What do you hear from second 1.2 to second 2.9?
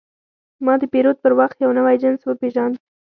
پر وخت یو نوی جنس وپېژاند.